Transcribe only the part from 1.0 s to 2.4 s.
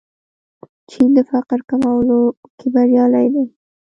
د فقر کمولو